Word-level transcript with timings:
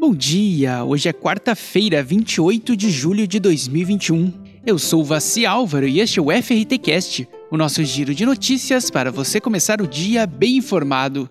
Bom 0.00 0.14
dia! 0.14 0.84
Hoje 0.84 1.08
é 1.08 1.12
quarta-feira, 1.12 2.04
28 2.04 2.76
de 2.76 2.88
julho 2.88 3.26
de 3.26 3.40
2021. 3.40 4.32
Eu 4.64 4.78
sou 4.78 5.04
Vassi 5.04 5.44
Álvaro 5.44 5.88
e 5.88 5.98
este 5.98 6.20
é 6.20 6.22
o 6.22 6.30
FRTcast, 6.30 7.28
o 7.50 7.56
nosso 7.56 7.82
giro 7.82 8.14
de 8.14 8.24
notícias 8.24 8.92
para 8.92 9.10
você 9.10 9.40
começar 9.40 9.82
o 9.82 9.88
dia 9.88 10.24
bem 10.24 10.58
informado. 10.58 11.28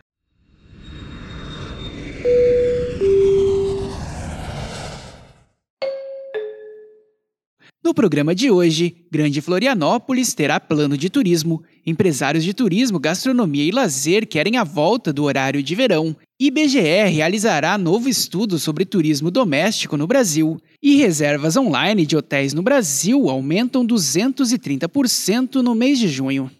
No 7.87 7.93
programa 7.93 8.35
de 8.35 8.51
hoje, 8.51 8.97
Grande 9.09 9.39
Florianópolis 9.39 10.33
terá 10.33 10.59
plano 10.59 10.97
de 10.97 11.09
turismo, 11.09 11.63
empresários 11.85 12.43
de 12.43 12.53
turismo, 12.53 12.99
gastronomia 12.99 13.63
e 13.63 13.71
lazer 13.71 14.27
querem 14.27 14.57
a 14.57 14.65
volta 14.65 15.13
do 15.13 15.23
horário 15.23 15.63
de 15.63 15.73
verão, 15.73 16.13
IBGE 16.37 16.81
realizará 16.81 17.77
novo 17.77 18.09
estudo 18.09 18.59
sobre 18.59 18.83
turismo 18.83 19.31
doméstico 19.31 19.95
no 19.95 20.05
Brasil. 20.05 20.61
E 20.83 20.97
reservas 20.97 21.55
online 21.55 22.05
de 22.05 22.17
hotéis 22.17 22.53
no 22.53 22.61
Brasil 22.61 23.29
aumentam 23.29 23.87
230% 23.87 25.55
no 25.61 25.73
mês 25.73 25.97
de 25.97 26.09
junho. 26.09 26.51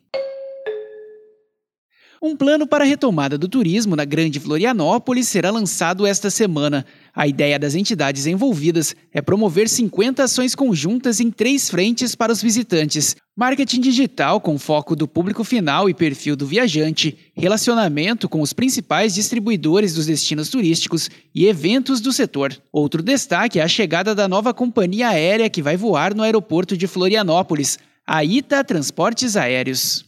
Um 2.20 2.36
plano 2.36 2.66
para 2.66 2.84
a 2.84 2.88
retomada 2.88 3.38
do 3.38 3.48
turismo 3.48 3.96
na 3.96 4.04
Grande 4.04 4.40
Florianópolis 4.40 5.28
será 5.28 5.52
lançado 5.52 6.04
esta 6.04 6.32
semana. 6.32 6.84
A 7.16 7.28
ideia 7.28 7.60
das 7.60 7.76
entidades 7.76 8.26
envolvidas 8.26 8.96
é 9.14 9.22
promover 9.22 9.70
50 9.70 10.24
ações 10.24 10.56
conjuntas 10.56 11.20
em 11.20 11.30
três 11.30 11.70
frentes 11.70 12.16
para 12.16 12.32
os 12.32 12.42
visitantes: 12.42 13.16
marketing 13.36 13.82
digital 13.82 14.42
com 14.42 14.58
foco 14.58 14.96
do 14.96 15.08
público 15.08 15.44
final 15.44 15.88
e 15.88 15.94
perfil 15.94 16.36
do 16.36 16.48
viajante, 16.48 17.16
relacionamento 17.36 18.28
com 18.28 18.42
os 18.42 18.52
principais 18.52 19.14
distribuidores 19.14 19.94
dos 19.94 20.08
destinos 20.08 20.50
turísticos 20.50 21.12
e 21.36 21.46
eventos 21.46 22.02
do 22.02 22.12
setor. 22.12 22.58
Outro 22.72 23.04
destaque 23.04 23.60
é 23.60 23.64
a 23.64 23.68
chegada 23.68 24.16
da 24.16 24.28
nova 24.28 24.56
companhia 24.56 25.10
aérea 25.10 25.52
que 25.52 25.62
vai 25.62 25.78
voar 25.78 26.16
no 26.16 26.24
aeroporto 26.24 26.76
de 26.76 26.88
Florianópolis, 26.88 27.78
a 28.08 28.24
ITA 28.24 28.64
Transportes 28.64 29.36
Aéreos. 29.36 30.07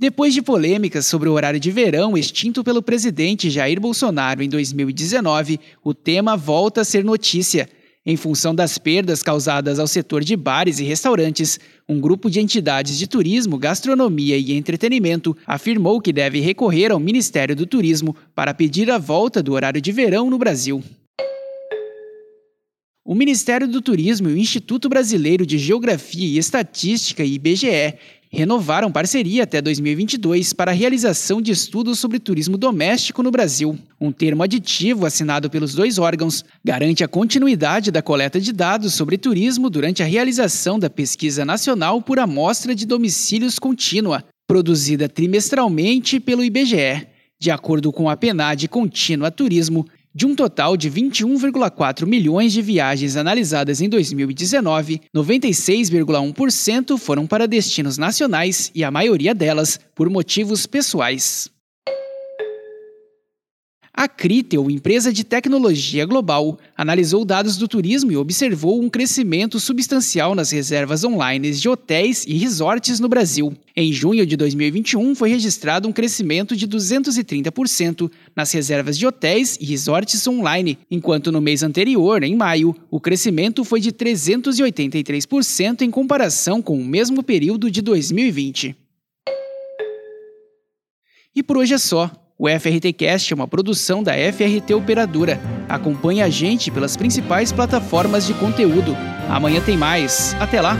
Depois 0.00 0.32
de 0.32 0.40
polêmicas 0.40 1.06
sobre 1.06 1.28
o 1.28 1.32
horário 1.32 1.58
de 1.58 1.72
verão 1.72 2.16
extinto 2.16 2.62
pelo 2.62 2.80
presidente 2.80 3.50
Jair 3.50 3.80
Bolsonaro 3.80 4.44
em 4.44 4.48
2019, 4.48 5.58
o 5.82 5.92
tema 5.92 6.36
volta 6.36 6.82
a 6.82 6.84
ser 6.84 7.02
notícia. 7.02 7.68
Em 8.06 8.16
função 8.16 8.54
das 8.54 8.78
perdas 8.78 9.24
causadas 9.24 9.80
ao 9.80 9.88
setor 9.88 10.22
de 10.22 10.36
bares 10.36 10.78
e 10.78 10.84
restaurantes, 10.84 11.58
um 11.88 11.98
grupo 11.98 12.30
de 12.30 12.38
entidades 12.38 12.96
de 12.96 13.08
turismo, 13.08 13.58
gastronomia 13.58 14.38
e 14.38 14.52
entretenimento 14.52 15.36
afirmou 15.44 16.00
que 16.00 16.12
deve 16.12 16.38
recorrer 16.38 16.92
ao 16.92 17.00
Ministério 17.00 17.56
do 17.56 17.66
Turismo 17.66 18.14
para 18.36 18.54
pedir 18.54 18.92
a 18.92 18.98
volta 18.98 19.42
do 19.42 19.52
horário 19.52 19.80
de 19.80 19.90
verão 19.90 20.30
no 20.30 20.38
Brasil. 20.38 20.80
O 23.08 23.14
Ministério 23.14 23.66
do 23.66 23.80
Turismo 23.80 24.28
e 24.28 24.34
o 24.34 24.36
Instituto 24.36 24.86
Brasileiro 24.86 25.46
de 25.46 25.56
Geografia 25.56 26.26
e 26.26 26.36
Estatística, 26.36 27.24
IBGE, 27.24 27.94
renovaram 28.30 28.92
parceria 28.92 29.44
até 29.44 29.60
2022 29.60 30.52
para 30.52 30.70
a 30.70 30.74
realização 30.74 31.40
de 31.40 31.50
estudos 31.50 31.98
sobre 31.98 32.18
turismo 32.18 32.58
doméstico 32.58 33.22
no 33.22 33.30
Brasil. 33.30 33.78
Um 34.00 34.12
termo 34.12 34.42
aditivo 34.42 35.06
assinado 35.06 35.50
pelos 35.50 35.74
dois 35.74 35.98
órgãos 35.98 36.44
garante 36.64 37.02
a 37.02 37.08
continuidade 37.08 37.90
da 37.90 38.02
coleta 38.02 38.40
de 38.40 38.52
dados 38.52 38.94
sobre 38.94 39.18
turismo 39.18 39.70
durante 39.70 40.02
a 40.02 40.06
realização 40.06 40.78
da 40.78 40.90
Pesquisa 40.90 41.44
Nacional 41.44 42.02
por 42.02 42.18
Amostra 42.18 42.74
de 42.74 42.86
Domicílios 42.86 43.58
Contínua, 43.58 44.24
produzida 44.46 45.08
trimestralmente 45.08 46.20
pelo 46.20 46.44
IBGE. 46.44 47.06
De 47.40 47.52
acordo 47.52 47.92
com 47.92 48.10
a 48.10 48.16
PNAD 48.16 48.66
Contínua 48.66 49.30
Turismo, 49.30 49.86
de 50.14 50.26
um 50.26 50.34
total 50.34 50.76
de 50.76 50.90
21,4 50.90 52.06
milhões 52.06 52.52
de 52.52 52.62
viagens 52.62 53.16
analisadas 53.16 53.80
em 53.80 53.88
2019, 53.88 55.02
96,1% 55.14 56.98
foram 56.98 57.26
para 57.26 57.48
destinos 57.48 57.98
nacionais 57.98 58.70
e 58.74 58.82
a 58.82 58.90
maioria 58.90 59.34
delas 59.34 59.78
por 59.94 60.08
motivos 60.08 60.66
pessoais. 60.66 61.50
A 64.00 64.06
Critel, 64.06 64.70
empresa 64.70 65.12
de 65.12 65.24
tecnologia 65.24 66.06
global, 66.06 66.56
analisou 66.76 67.24
dados 67.24 67.56
do 67.56 67.66
turismo 67.66 68.12
e 68.12 68.16
observou 68.16 68.80
um 68.80 68.88
crescimento 68.88 69.58
substancial 69.58 70.36
nas 70.36 70.52
reservas 70.52 71.02
online 71.02 71.50
de 71.50 71.68
hotéis 71.68 72.24
e 72.24 72.34
resorts 72.34 73.00
no 73.00 73.08
Brasil. 73.08 73.52
Em 73.74 73.92
junho 73.92 74.24
de 74.24 74.36
2021, 74.36 75.16
foi 75.16 75.30
registrado 75.30 75.88
um 75.88 75.92
crescimento 75.92 76.54
de 76.54 76.68
230% 76.68 78.08
nas 78.36 78.52
reservas 78.52 78.96
de 78.96 79.04
hotéis 79.04 79.58
e 79.60 79.64
resorts 79.64 80.24
online, 80.28 80.78
enquanto 80.88 81.32
no 81.32 81.40
mês 81.40 81.64
anterior, 81.64 82.22
em 82.22 82.36
maio, 82.36 82.76
o 82.92 83.00
crescimento 83.00 83.64
foi 83.64 83.80
de 83.80 83.90
383% 83.90 85.80
em 85.80 85.90
comparação 85.90 86.62
com 86.62 86.80
o 86.80 86.84
mesmo 86.84 87.20
período 87.20 87.68
de 87.68 87.82
2020. 87.82 88.76
E 91.34 91.42
por 91.42 91.56
hoje 91.56 91.74
é 91.74 91.78
só. 91.78 92.27
O 92.40 92.48
FRTcast 92.48 93.32
é 93.32 93.34
uma 93.34 93.48
produção 93.48 94.00
da 94.00 94.12
FRT 94.12 94.72
Operadora. 94.72 95.40
Acompanhe 95.68 96.22
a 96.22 96.28
gente 96.28 96.70
pelas 96.70 96.96
principais 96.96 97.50
plataformas 97.50 98.28
de 98.28 98.34
conteúdo. 98.34 98.96
Amanhã 99.28 99.60
tem 99.60 99.76
mais. 99.76 100.36
Até 100.38 100.60
lá! 100.60 100.76